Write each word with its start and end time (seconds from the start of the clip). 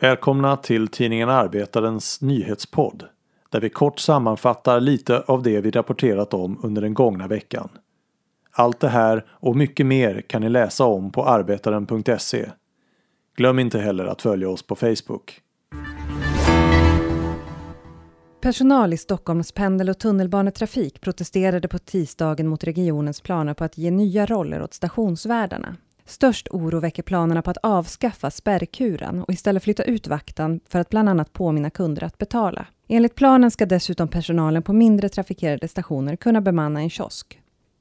Välkomna 0.00 0.56
till 0.56 0.88
tidningen 0.88 1.28
Arbetarens 1.28 2.20
nyhetspodd 2.20 3.04
där 3.50 3.60
vi 3.60 3.70
kort 3.70 3.98
sammanfattar 3.98 4.80
lite 4.80 5.20
av 5.20 5.42
det 5.42 5.60
vi 5.60 5.70
rapporterat 5.70 6.34
om 6.34 6.60
under 6.62 6.82
den 6.82 6.94
gångna 6.94 7.28
veckan. 7.28 7.68
Allt 8.50 8.80
det 8.80 8.88
här 8.88 9.24
och 9.30 9.56
mycket 9.56 9.86
mer 9.86 10.20
kan 10.20 10.42
ni 10.42 10.48
läsa 10.48 10.84
om 10.84 11.12
på 11.12 11.24
arbetaren.se. 11.24 12.50
Glöm 13.36 13.58
inte 13.58 13.78
heller 13.78 14.04
att 14.04 14.22
följa 14.22 14.48
oss 14.48 14.62
på 14.62 14.76
Facebook. 14.76 15.40
Personal 18.42 18.92
i 18.92 18.96
Stockholms 18.96 19.52
pendel 19.52 19.88
och 19.88 19.98
tunnelbanetrafik 19.98 21.00
protesterade 21.00 21.68
på 21.68 21.78
tisdagen 21.78 22.48
mot 22.48 22.64
regionens 22.64 23.20
planer 23.20 23.54
på 23.54 23.64
att 23.64 23.78
ge 23.78 23.90
nya 23.90 24.26
roller 24.26 24.62
åt 24.62 24.74
stationsvärdarna. 24.74 25.76
Störst 26.04 26.48
oro 26.50 26.80
väcker 26.80 27.02
planerna 27.02 27.42
på 27.42 27.50
att 27.50 27.56
avskaffa 27.62 28.30
spärrkuren 28.30 29.22
och 29.22 29.32
istället 29.32 29.62
flytta 29.62 29.82
ut 29.82 30.06
vakten 30.06 30.60
för 30.68 30.78
att 30.78 30.88
bland 30.88 31.08
annat 31.08 31.32
påminna 31.32 31.70
kunder 31.70 32.04
att 32.04 32.18
betala. 32.18 32.66
Enligt 32.88 33.14
planen 33.14 33.50
ska 33.50 33.66
dessutom 33.66 34.08
personalen 34.08 34.62
på 34.62 34.72
mindre 34.72 35.08
trafikerade 35.08 35.68
stationer 35.68 36.16
kunna 36.16 36.40
bemanna 36.40 36.80
en 36.80 36.90
kiosk. 36.90 37.40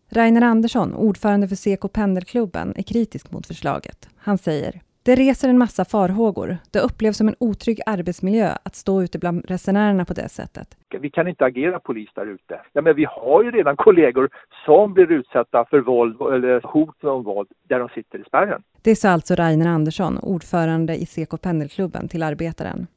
Rainer 0.09 0.41
Andersson, 0.41 0.93
ordförande 0.93 1.47
för 1.47 1.55
Seko 1.55 1.87
Pendelklubben, 1.87 2.73
är 2.75 2.83
kritisk 2.83 3.31
mot 3.31 3.47
förslaget. 3.47 4.09
Han 4.15 4.37
säger 4.37 4.81
det 5.03 5.15
reser 5.15 5.49
en 5.49 5.57
massa 5.57 5.85
farhågor. 5.85 6.57
Det 6.71 6.79
upplevs 6.79 7.17
som 7.17 7.27
en 7.27 7.35
otrygg 7.39 7.79
arbetsmiljö 7.85 8.49
att 8.63 8.75
stå 8.75 9.03
ute 9.03 9.19
bland 9.19 9.45
resenärerna 9.45 10.05
på 10.05 10.13
det 10.13 10.29
sättet. 10.29 10.77
Vi 11.01 11.09
kan 11.09 11.27
inte 11.27 11.45
agera 11.45 11.79
polis 11.79 12.09
där 12.15 12.25
ute. 12.25 12.61
Ja, 12.73 12.81
men 12.81 12.95
vi 12.95 13.05
har 13.09 13.43
ju 13.43 13.51
redan 13.51 13.75
kollegor 13.75 14.29
som 14.65 14.93
blir 14.93 15.11
utsatta 15.11 15.65
för 15.69 15.79
våld 15.79 16.21
eller 16.21 16.61
hot 16.63 17.03
om 17.03 17.23
våld 17.23 17.47
där 17.67 17.79
de 17.79 17.89
sitter 17.89 18.19
i 18.19 18.23
spärren. 18.23 18.63
Det 18.81 18.95
sa 18.95 19.09
alltså 19.09 19.35
Rainer 19.35 19.67
Andersson, 19.67 20.17
ordförande 20.17 20.95
i 20.95 21.05
Seko 21.05 21.37
Pendelklubben, 21.37 22.07
till 22.07 22.23
Arbetaren. 22.23 22.87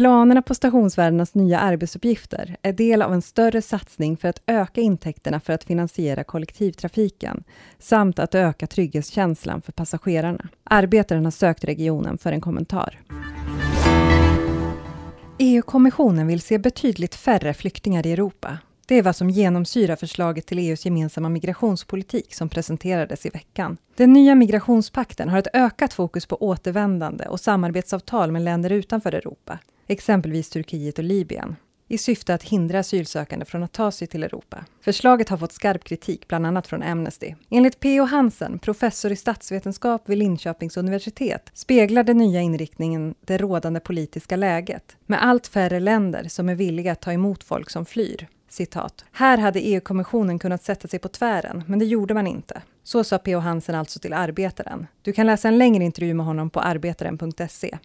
Planerna 0.00 0.42
på 0.42 0.54
stationsvärdarnas 0.54 1.34
nya 1.34 1.58
arbetsuppgifter 1.58 2.56
är 2.62 2.72
del 2.72 3.02
av 3.02 3.12
en 3.12 3.22
större 3.22 3.62
satsning 3.62 4.16
för 4.16 4.28
att 4.28 4.42
öka 4.46 4.80
intäkterna 4.80 5.40
för 5.40 5.52
att 5.52 5.64
finansiera 5.64 6.24
kollektivtrafiken 6.24 7.44
samt 7.78 8.18
att 8.18 8.34
öka 8.34 8.66
trygghetskänslan 8.66 9.62
för 9.62 9.72
passagerarna. 9.72 10.48
Arbetaren 10.64 11.24
har 11.24 11.30
sökt 11.30 11.64
regionen 11.64 12.18
för 12.18 12.32
en 12.32 12.40
kommentar. 12.40 12.98
EU-kommissionen 15.38 16.26
vill 16.26 16.40
se 16.40 16.58
betydligt 16.58 17.14
färre 17.14 17.54
flyktingar 17.54 18.06
i 18.06 18.12
Europa. 18.12 18.58
Det 18.86 18.94
är 18.94 19.02
vad 19.02 19.16
som 19.16 19.30
genomsyrar 19.30 19.96
förslaget 19.96 20.46
till 20.46 20.58
EUs 20.58 20.84
gemensamma 20.84 21.28
migrationspolitik 21.28 22.34
som 22.34 22.48
presenterades 22.48 23.26
i 23.26 23.30
veckan. 23.30 23.76
Den 23.96 24.12
nya 24.12 24.34
migrationspakten 24.34 25.28
har 25.28 25.38
ett 25.38 25.54
ökat 25.54 25.92
fokus 25.92 26.26
på 26.26 26.36
återvändande 26.36 27.24
och 27.24 27.40
samarbetsavtal 27.40 28.32
med 28.32 28.42
länder 28.42 28.70
utanför 28.70 29.14
Europa 29.14 29.58
exempelvis 29.90 30.50
Turkiet 30.50 30.98
och 30.98 31.04
Libyen, 31.04 31.56
i 31.88 31.98
syfte 31.98 32.34
att 32.34 32.42
hindra 32.42 32.78
asylsökande 32.78 33.44
från 33.44 33.62
att 33.62 33.72
ta 33.72 33.90
sig 33.90 34.08
till 34.08 34.24
Europa. 34.24 34.64
Förslaget 34.80 35.28
har 35.28 35.36
fått 35.36 35.52
skarp 35.52 35.84
kritik, 35.84 36.28
bland 36.28 36.46
annat 36.46 36.66
från 36.66 36.82
Amnesty. 36.82 37.34
Enligt 37.50 37.80
P.O. 37.80 38.04
Hansen, 38.04 38.58
professor 38.58 39.12
i 39.12 39.16
statsvetenskap 39.16 40.08
vid 40.08 40.18
Linköpings 40.18 40.76
universitet, 40.76 41.50
speglar 41.54 42.04
den 42.04 42.18
nya 42.18 42.40
inriktningen 42.40 43.14
det 43.20 43.38
rådande 43.38 43.80
politiska 43.80 44.36
läget, 44.36 44.96
med 45.06 45.24
allt 45.24 45.46
färre 45.46 45.80
länder 45.80 46.24
som 46.28 46.48
är 46.48 46.54
villiga 46.54 46.92
att 46.92 47.00
ta 47.00 47.12
emot 47.12 47.44
folk 47.44 47.70
som 47.70 47.86
flyr. 47.86 48.28
Citat. 48.48 49.04
Här 49.12 49.38
hade 49.38 49.60
EU-kommissionen 49.60 50.38
kunnat 50.38 50.62
sätta 50.62 50.88
sig 50.88 50.98
på 50.98 51.08
tvären, 51.08 51.64
men 51.66 51.78
det 51.78 51.84
gjorde 51.84 52.14
man 52.14 52.26
inte. 52.26 52.62
Så 52.82 53.04
sa 53.04 53.18
P.O. 53.18 53.38
Hansen 53.38 53.74
alltså 53.74 53.98
till 53.98 54.12
Arbetaren. 54.12 54.86
Du 55.02 55.12
kan 55.12 55.26
läsa 55.26 55.48
en 55.48 55.58
längre 55.58 55.84
intervju 55.84 56.14
med 56.14 56.26
honom 56.26 56.50
på 56.50 56.60
arbetaren.se. 56.60 57.78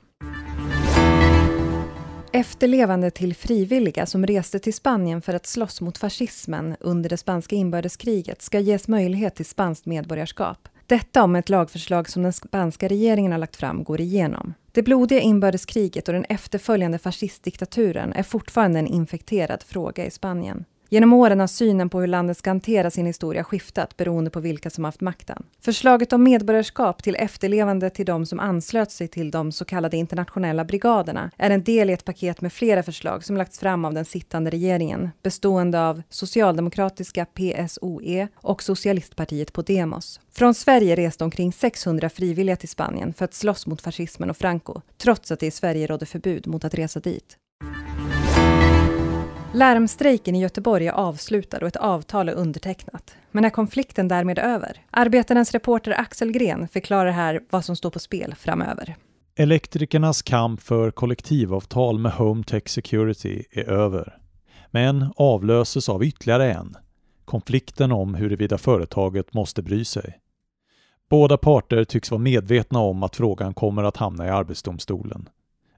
Efterlevande 2.35 3.11
till 3.11 3.35
frivilliga 3.35 4.05
som 4.05 4.25
reste 4.25 4.59
till 4.59 4.73
Spanien 4.73 5.21
för 5.21 5.33
att 5.33 5.45
slåss 5.45 5.81
mot 5.81 5.97
fascismen 5.97 6.75
under 6.79 7.09
det 7.09 7.17
spanska 7.17 7.55
inbördeskriget 7.55 8.41
ska 8.41 8.59
ges 8.59 8.87
möjlighet 8.87 9.35
till 9.35 9.45
spanskt 9.45 9.85
medborgarskap. 9.85 10.69
Detta 10.85 11.23
om 11.23 11.35
ett 11.35 11.49
lagförslag 11.49 12.09
som 12.09 12.23
den 12.23 12.33
spanska 12.33 12.87
regeringen 12.87 13.31
har 13.31 13.39
lagt 13.39 13.55
fram 13.55 13.83
går 13.83 14.01
igenom. 14.01 14.53
Det 14.71 14.83
blodiga 14.83 15.19
inbördeskriget 15.19 16.07
och 16.07 16.13
den 16.13 16.25
efterföljande 16.25 16.99
fascistdiktaturen 16.99 18.13
är 18.13 18.23
fortfarande 18.23 18.79
en 18.79 18.87
infekterad 18.87 19.63
fråga 19.63 20.05
i 20.05 20.11
Spanien. 20.11 20.65
Genom 20.95 21.13
åren 21.13 21.39
har 21.39 21.47
synen 21.47 21.89
på 21.89 21.99
hur 21.99 22.07
landet 22.07 22.37
ska 22.37 22.49
hantera 22.49 22.91
sin 22.91 23.05
historia 23.05 23.43
skiftat 23.43 23.97
beroende 23.97 24.29
på 24.29 24.39
vilka 24.39 24.69
som 24.69 24.83
haft 24.83 25.01
makten. 25.01 25.43
Förslaget 25.61 26.13
om 26.13 26.23
medborgarskap 26.23 27.03
till 27.03 27.15
efterlevande 27.15 27.89
till 27.89 28.05
de 28.05 28.25
som 28.25 28.39
anslöt 28.39 28.91
sig 28.91 29.07
till 29.07 29.31
de 29.31 29.51
så 29.51 29.65
kallade 29.65 29.97
internationella 29.97 30.65
brigaderna 30.65 31.31
är 31.37 31.49
en 31.49 31.63
del 31.63 31.89
i 31.89 31.93
ett 31.93 32.05
paket 32.05 32.41
med 32.41 32.53
flera 32.53 32.83
förslag 32.83 33.23
som 33.23 33.37
lagts 33.37 33.59
fram 33.59 33.85
av 33.85 33.93
den 33.93 34.05
sittande 34.05 34.49
regeringen 34.49 35.09
bestående 35.23 35.87
av 35.87 36.01
socialdemokratiska 36.09 37.25
PSOE 37.25 38.27
och 38.35 38.63
socialistpartiet 38.63 39.53
Podemos. 39.53 40.19
Från 40.31 40.53
Sverige 40.53 40.95
reste 40.95 41.23
omkring 41.23 41.53
600 41.53 42.09
frivilliga 42.09 42.55
till 42.55 42.69
Spanien 42.69 43.13
för 43.13 43.25
att 43.25 43.33
slåss 43.33 43.67
mot 43.67 43.81
fascismen 43.81 44.29
och 44.29 44.37
Franco, 44.37 44.81
trots 44.97 45.31
att 45.31 45.39
det 45.39 45.47
i 45.47 45.51
Sverige 45.51 45.87
rådde 45.87 46.05
förbud 46.05 46.47
mot 46.47 46.65
att 46.65 46.73
resa 46.73 46.99
dit. 46.99 47.37
Larmstrejken 49.55 50.35
i 50.35 50.41
Göteborg 50.41 50.87
är 50.87 50.91
avslutad 50.91 51.57
och 51.57 51.67
ett 51.67 51.75
avtal 51.75 52.29
är 52.29 52.33
undertecknat. 52.33 53.15
Men 53.31 53.45
är 53.45 53.49
konflikten 53.49 54.07
därmed 54.07 54.39
över? 54.39 54.81
Arbetarens 54.91 55.51
reporter 55.51 55.99
Axel 55.99 56.31
Gren 56.31 56.67
förklarar 56.67 57.11
här 57.11 57.41
vad 57.49 57.65
som 57.65 57.75
står 57.75 57.89
på 57.89 57.99
spel 57.99 58.35
framöver. 58.39 58.95
Elektrikernas 59.35 60.21
kamp 60.21 60.61
för 60.61 60.91
kollektivavtal 60.91 61.99
med 61.99 62.11
Home 62.11 62.43
Tech 62.43 62.69
Security 62.69 63.43
är 63.51 63.69
över. 63.69 64.17
Men 64.71 65.13
avlöses 65.15 65.89
av 65.89 66.03
ytterligare 66.03 66.53
en. 66.53 66.75
Konflikten 67.25 67.91
om 67.91 68.15
huruvida 68.15 68.57
företaget 68.57 69.33
måste 69.33 69.61
bry 69.61 69.85
sig. 69.85 70.19
Båda 71.09 71.37
parter 71.37 71.83
tycks 71.83 72.11
vara 72.11 72.21
medvetna 72.21 72.79
om 72.79 73.03
att 73.03 73.15
frågan 73.15 73.53
kommer 73.53 73.83
att 73.83 73.97
hamna 73.97 74.25
i 74.25 74.29
Arbetsdomstolen. 74.29 75.29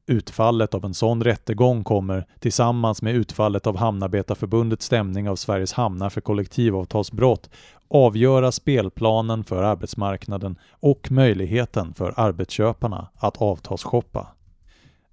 Utfallet 0.09 0.73
av 0.73 0.85
en 0.85 0.94
sån 0.94 1.23
rättegång 1.23 1.84
kommer, 1.84 2.25
tillsammans 2.40 3.01
med 3.01 3.16
utfallet 3.16 3.68
av 3.68 3.78
Hamnarbetarförbundets 3.78 4.85
stämning 4.85 5.29
av 5.29 5.35
Sveriges 5.35 5.73
hamnar 5.73 6.09
för 6.09 6.22
kollektivavtalsbrott, 6.22 7.50
avgöra 7.90 8.51
spelplanen 8.51 9.44
för 9.44 9.63
arbetsmarknaden 9.63 10.56
och 10.69 11.12
möjligheten 11.12 11.94
för 11.94 12.13
arbetsköparna 12.17 13.07
att 13.16 13.38
avtalsshoppa. 13.38 14.28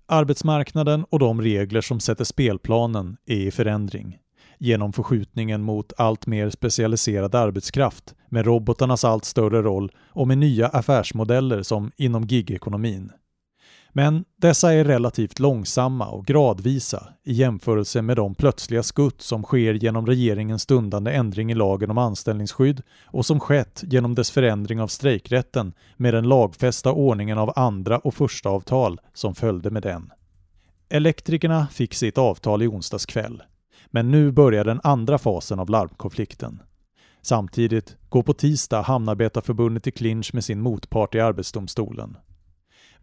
Arbetsmarknaden 0.07 1.05
och 1.11 1.19
de 1.19 1.43
regler 1.43 1.81
som 1.81 2.01
sätter 2.01 2.25
spelplanen 2.25 3.17
är 3.27 3.37
i 3.37 3.51
förändring 3.51 4.19
genom 4.59 4.93
förskjutningen 4.93 5.63
mot 5.63 5.93
allt 5.97 6.27
mer 6.27 6.51
specialiserad 6.51 7.35
arbetskraft 7.35 8.15
med 8.29 8.47
robotarnas 8.47 9.05
allt 9.05 9.25
större 9.25 9.63
roll 9.63 9.93
och 10.09 10.29
med 10.29 10.39
nya 10.39 10.69
affärsmodeller 10.69 11.63
som 11.63 11.91
inom 11.97 12.25
gigekonomin. 12.25 13.13
Men 13.97 14.25
dessa 14.37 14.73
är 14.73 14.85
relativt 14.85 15.39
långsamma 15.39 16.07
och 16.07 16.27
gradvisa 16.27 17.09
i 17.25 17.33
jämförelse 17.33 18.03
med 18.03 18.17
de 18.17 18.35
plötsliga 18.35 18.83
skutt 18.83 19.23
som 19.23 19.43
sker 19.43 19.75
genom 19.75 20.07
regeringens 20.07 20.63
stundande 20.63 21.13
ändring 21.13 21.51
i 21.51 21.55
lagen 21.55 21.91
om 21.91 21.99
anställningsskydd 21.99 22.83
och 23.05 23.27
som 23.27 23.41
skett 23.41 23.85
genom 23.87 24.15
dess 24.15 24.31
förändring 24.31 24.81
av 24.81 24.89
strejkrätten 24.89 25.73
med 25.97 26.15
den 26.15 26.29
lagfästa 26.29 26.93
ordningen 26.93 27.39
av 27.39 27.53
andra 27.57 27.99
och 27.99 28.15
första 28.15 28.49
avtal 28.49 29.01
som 29.13 29.35
följde 29.35 29.71
med 29.71 29.83
den. 29.83 30.13
Elektrikerna 30.89 31.67
fick 31.67 31.95
sitt 31.95 32.19
avtal 32.19 32.63
i 32.63 32.69
onsdags 32.69 33.07
kväll, 33.07 33.43
men 33.87 34.11
nu 34.11 34.33
börjar 34.33 34.65
den 34.65 34.81
andra 34.83 35.19
fasen 35.19 35.59
av 35.59 35.71
larmkonflikten. 35.71 36.63
Samtidigt 37.23 37.97
går 38.09 38.23
på 38.23 38.33
tisdag 38.33 38.83
Hamnarbetarförbundet 38.83 39.87
i 39.87 39.91
clinch 39.91 40.35
med 40.35 40.45
sin 40.45 40.61
motpart 40.61 41.15
i 41.15 41.21
Arbetsdomstolen. 41.21 42.17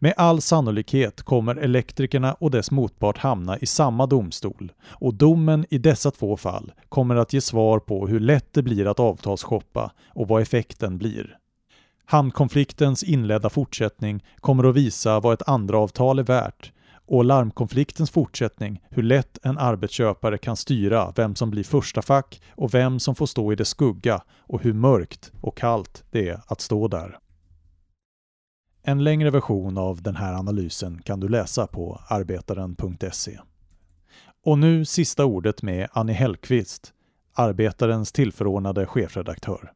Med 0.02 0.14
all 0.16 0.40
sannolikhet 0.40 1.22
kommer 1.22 1.56
elektrikerna 1.56 2.34
och 2.34 2.50
dess 2.50 2.70
motpart 2.70 3.18
hamna 3.18 3.58
i 3.58 3.66
samma 3.66 4.06
domstol 4.06 4.72
och 4.84 5.14
domen 5.14 5.66
i 5.70 5.78
dessa 5.78 6.10
två 6.10 6.36
fall 6.36 6.72
kommer 6.88 7.16
att 7.16 7.32
ge 7.32 7.40
svar 7.40 7.78
på 7.78 8.06
hur 8.06 8.20
lätt 8.20 8.52
det 8.52 8.62
blir 8.62 8.86
att 8.86 9.00
avtalsshoppa 9.00 9.92
och 10.06 10.28
vad 10.28 10.42
effekten 10.42 10.98
blir. 10.98 11.38
Hamnkonfliktens 12.04 13.02
inledda 13.02 13.50
fortsättning 13.50 14.24
kommer 14.40 14.64
att 14.64 14.76
visa 14.76 15.20
vad 15.20 15.34
ett 15.34 15.48
andra 15.48 15.78
avtal 15.78 16.18
är 16.18 16.22
värt 16.22 16.72
och 17.06 17.24
larmkonfliktens 17.24 18.10
fortsättning 18.10 18.82
hur 18.90 19.02
lätt 19.02 19.38
en 19.42 19.58
arbetsköpare 19.58 20.38
kan 20.38 20.56
styra 20.56 21.12
vem 21.16 21.34
som 21.34 21.50
blir 21.50 21.64
första 21.64 22.02
fack 22.02 22.42
och 22.50 22.74
vem 22.74 23.00
som 23.00 23.14
får 23.14 23.26
stå 23.26 23.52
i 23.52 23.56
dess 23.56 23.68
skugga 23.68 24.22
och 24.38 24.62
hur 24.62 24.72
mörkt 24.72 25.32
och 25.40 25.56
kallt 25.56 26.04
det 26.10 26.28
är 26.28 26.40
att 26.46 26.60
stå 26.60 26.88
där. 26.88 27.18
En 28.84 29.04
längre 29.04 29.30
version 29.30 29.78
av 29.78 30.02
den 30.02 30.16
här 30.16 30.34
analysen 30.34 31.02
kan 31.02 31.20
du 31.20 31.28
läsa 31.28 31.66
på 31.66 32.00
arbetaren.se. 32.08 33.38
Och 34.44 34.58
nu 34.58 34.84
sista 34.84 35.24
ordet 35.24 35.62
med 35.62 35.88
Annie 35.92 36.12
Hellqvist, 36.12 36.92
Arbetarens 37.32 38.12
tillförordnade 38.12 38.86
chefredaktör. 38.86 39.72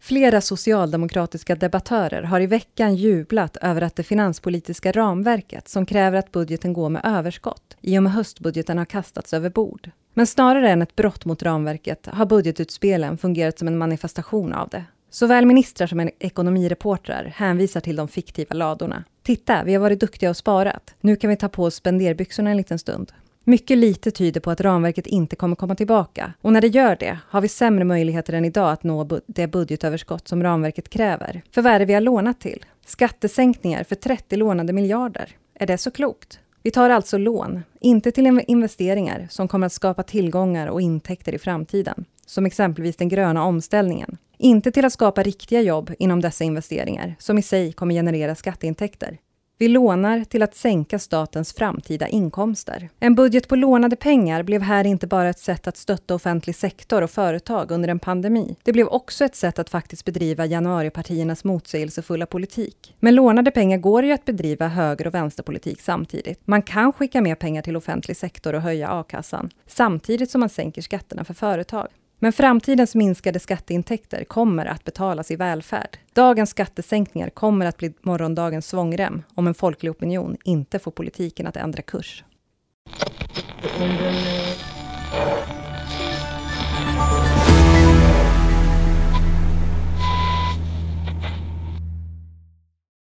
Flera 0.00 0.40
socialdemokratiska 0.40 1.54
debattörer 1.56 2.22
har 2.22 2.40
i 2.40 2.46
veckan 2.46 2.94
jublat 2.94 3.56
över 3.56 3.82
att 3.82 3.96
det 3.96 4.02
finanspolitiska 4.02 4.92
ramverket 4.92 5.68
som 5.68 5.86
kräver 5.86 6.18
att 6.18 6.32
budgeten 6.32 6.72
går 6.72 6.88
med 6.88 7.02
överskott 7.04 7.76
i 7.80 7.98
och 7.98 8.02
med 8.02 8.12
höstbudgeten 8.12 8.78
har 8.78 8.84
kastats 8.84 9.32
över 9.32 9.50
bord. 9.50 9.90
Men 10.14 10.26
snarare 10.26 10.70
än 10.70 10.82
ett 10.82 10.96
brott 10.96 11.24
mot 11.24 11.42
ramverket 11.42 12.06
har 12.06 12.26
budgetutspelen 12.26 13.18
fungerat 13.18 13.58
som 13.58 13.68
en 13.68 13.78
manifestation 13.78 14.52
av 14.52 14.68
det. 14.68 14.84
Såväl 15.14 15.46
ministrar 15.46 15.86
som 15.86 16.10
ekonomireportrar 16.18 17.24
hänvisar 17.36 17.80
till 17.80 17.96
de 17.96 18.08
fiktiva 18.08 18.54
ladorna. 18.54 19.04
Titta, 19.22 19.64
vi 19.64 19.74
har 19.74 19.80
varit 19.80 20.00
duktiga 20.00 20.30
och 20.30 20.36
sparat. 20.36 20.94
Nu 21.00 21.16
kan 21.16 21.30
vi 21.30 21.36
ta 21.36 21.48
på 21.48 21.64
oss 21.64 21.74
spenderbyxorna 21.74 22.50
en 22.50 22.56
liten 22.56 22.78
stund. 22.78 23.12
Mycket 23.44 23.78
lite 23.78 24.10
tyder 24.10 24.40
på 24.40 24.50
att 24.50 24.60
ramverket 24.60 25.06
inte 25.06 25.36
kommer 25.36 25.56
komma 25.56 25.74
tillbaka. 25.74 26.32
Och 26.40 26.52
när 26.52 26.60
det 26.60 26.68
gör 26.68 26.96
det 27.00 27.18
har 27.28 27.40
vi 27.40 27.48
sämre 27.48 27.84
möjligheter 27.84 28.32
än 28.32 28.44
idag 28.44 28.72
att 28.72 28.82
nå 28.82 29.20
det 29.26 29.46
budgetöverskott 29.46 30.28
som 30.28 30.42
ramverket 30.42 30.88
kräver. 30.88 31.42
För 31.50 31.62
vad 31.62 31.72
är 31.72 31.78
det 31.78 31.84
vi 31.84 31.94
har 31.94 32.00
lånat 32.00 32.40
till? 32.40 32.64
Skattesänkningar 32.86 33.84
för 33.84 33.94
30 33.94 34.36
lånade 34.36 34.72
miljarder. 34.72 35.28
Är 35.54 35.66
det 35.66 35.78
så 35.78 35.90
klokt? 35.90 36.40
Vi 36.62 36.70
tar 36.70 36.90
alltså 36.90 37.18
lån, 37.18 37.62
inte 37.80 38.12
till 38.12 38.40
investeringar 38.46 39.26
som 39.30 39.48
kommer 39.48 39.66
att 39.66 39.72
skapa 39.72 40.02
tillgångar 40.02 40.66
och 40.66 40.80
intäkter 40.80 41.34
i 41.34 41.38
framtiden, 41.38 42.04
som 42.26 42.46
exempelvis 42.46 42.96
den 42.96 43.08
gröna 43.08 43.44
omställningen. 43.44 44.18
Inte 44.42 44.72
till 44.72 44.84
att 44.84 44.92
skapa 44.92 45.22
riktiga 45.22 45.60
jobb 45.60 45.90
inom 45.98 46.20
dessa 46.20 46.44
investeringar, 46.44 47.16
som 47.18 47.38
i 47.38 47.42
sig 47.42 47.72
kommer 47.72 47.94
generera 47.94 48.34
skatteintäkter. 48.34 49.18
Vi 49.58 49.68
lånar 49.68 50.24
till 50.24 50.42
att 50.42 50.54
sänka 50.54 50.98
statens 50.98 51.52
framtida 51.52 52.08
inkomster. 52.08 52.88
En 53.00 53.14
budget 53.14 53.48
på 53.48 53.56
lånade 53.56 53.96
pengar 53.96 54.42
blev 54.42 54.62
här 54.62 54.84
inte 54.84 55.06
bara 55.06 55.28
ett 55.28 55.38
sätt 55.38 55.66
att 55.66 55.76
stötta 55.76 56.14
offentlig 56.14 56.56
sektor 56.56 57.02
och 57.02 57.10
företag 57.10 57.70
under 57.70 57.88
en 57.88 57.98
pandemi. 57.98 58.56
Det 58.62 58.72
blev 58.72 58.86
också 58.86 59.24
ett 59.24 59.36
sätt 59.36 59.58
att 59.58 59.70
faktiskt 59.70 60.04
bedriva 60.04 60.46
januaripartiernas 60.46 61.44
motsägelsefulla 61.44 62.26
politik. 62.26 62.94
Med 63.00 63.14
lånade 63.14 63.50
pengar 63.50 63.78
går 63.78 64.02
det 64.02 64.08
ju 64.08 64.14
att 64.14 64.24
bedriva 64.24 64.68
höger 64.68 65.06
och 65.06 65.14
vänsterpolitik 65.14 65.80
samtidigt. 65.80 66.40
Man 66.44 66.62
kan 66.62 66.92
skicka 66.92 67.20
mer 67.20 67.34
pengar 67.34 67.62
till 67.62 67.76
offentlig 67.76 68.16
sektor 68.16 68.54
och 68.54 68.62
höja 68.62 68.88
a-kassan, 68.88 69.50
samtidigt 69.66 70.30
som 70.30 70.40
man 70.40 70.48
sänker 70.48 70.82
skatterna 70.82 71.24
för 71.24 71.34
företag. 71.34 71.88
Men 72.22 72.32
framtidens 72.32 72.94
minskade 72.94 73.38
skatteintäkter 73.38 74.24
kommer 74.24 74.66
att 74.66 74.84
betalas 74.84 75.30
i 75.30 75.36
välfärd. 75.36 75.98
Dagens 76.12 76.50
skattesänkningar 76.50 77.30
kommer 77.30 77.66
att 77.66 77.76
bli 77.76 77.92
morgondagens 78.00 78.66
svångrem 78.66 79.22
om 79.34 79.46
en 79.46 79.54
folklig 79.54 79.90
opinion 79.90 80.36
inte 80.44 80.78
får 80.78 80.90
politiken 80.90 81.46
att 81.46 81.56
ändra 81.56 81.82
kurs. 81.82 82.24